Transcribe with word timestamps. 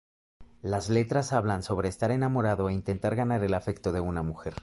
Las 0.63 0.89
letras 0.89 1.31
hablan 1.31 1.61
sobre 1.61 1.87
estar 1.87 2.09
enamorado 2.09 2.69
e 2.69 2.73
intentar 2.73 3.15
ganar 3.15 3.43
el 3.43 3.53
afecto 3.53 3.91
de 3.91 3.99
una 3.99 4.23
mujer. 4.23 4.55